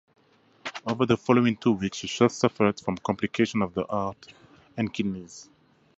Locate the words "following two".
1.15-1.73